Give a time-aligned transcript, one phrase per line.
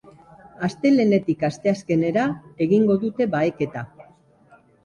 [0.67, 2.25] Astelehenetik asteazkenera
[2.67, 3.85] egingo dute baheketa.